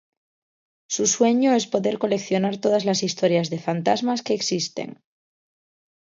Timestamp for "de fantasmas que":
3.51-4.33